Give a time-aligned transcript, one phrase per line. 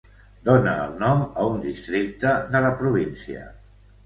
[0.47, 3.45] Dona el nom a un districte de la província.